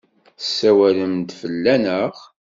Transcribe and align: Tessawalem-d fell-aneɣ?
Tessawalem-d 0.39 1.29
fell-aneɣ? 1.39 2.13